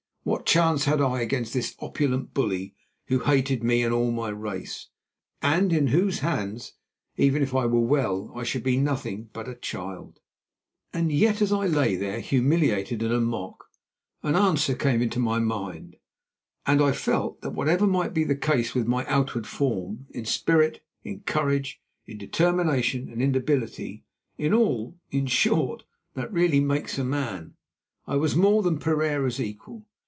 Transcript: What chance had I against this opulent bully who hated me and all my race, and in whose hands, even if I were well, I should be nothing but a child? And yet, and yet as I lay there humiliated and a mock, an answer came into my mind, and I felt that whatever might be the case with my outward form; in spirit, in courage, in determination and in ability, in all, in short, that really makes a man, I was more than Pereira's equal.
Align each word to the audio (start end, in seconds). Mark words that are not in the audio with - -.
What 0.23 0.45
chance 0.45 0.85
had 0.85 1.01
I 1.01 1.19
against 1.21 1.51
this 1.51 1.75
opulent 1.79 2.31
bully 2.35 2.75
who 3.07 3.21
hated 3.21 3.63
me 3.63 3.81
and 3.81 3.91
all 3.91 4.11
my 4.11 4.29
race, 4.29 4.87
and 5.41 5.73
in 5.73 5.87
whose 5.87 6.19
hands, 6.19 6.73
even 7.17 7.41
if 7.41 7.55
I 7.55 7.65
were 7.65 7.81
well, 7.81 8.31
I 8.35 8.43
should 8.43 8.61
be 8.61 8.77
nothing 8.77 9.31
but 9.33 9.47
a 9.49 9.55
child? 9.55 10.19
And 10.93 11.11
yet, 11.11 11.39
and 11.39 11.39
yet 11.39 11.41
as 11.41 11.51
I 11.51 11.65
lay 11.65 11.95
there 11.95 12.19
humiliated 12.19 13.01
and 13.01 13.11
a 13.11 13.19
mock, 13.19 13.65
an 14.21 14.35
answer 14.35 14.75
came 14.75 15.01
into 15.01 15.17
my 15.17 15.39
mind, 15.39 15.95
and 16.67 16.83
I 16.83 16.91
felt 16.91 17.41
that 17.41 17.55
whatever 17.55 17.87
might 17.87 18.13
be 18.13 18.23
the 18.23 18.35
case 18.35 18.75
with 18.75 18.85
my 18.85 19.03
outward 19.07 19.47
form; 19.47 20.05
in 20.11 20.25
spirit, 20.25 20.83
in 21.03 21.21
courage, 21.21 21.81
in 22.05 22.19
determination 22.19 23.09
and 23.09 23.23
in 23.23 23.33
ability, 23.35 24.05
in 24.37 24.53
all, 24.53 24.99
in 25.09 25.25
short, 25.25 25.83
that 26.13 26.31
really 26.31 26.59
makes 26.59 26.99
a 26.99 27.03
man, 27.03 27.55
I 28.05 28.17
was 28.17 28.35
more 28.35 28.61
than 28.61 28.77
Pereira's 28.77 29.39
equal. 29.39 29.87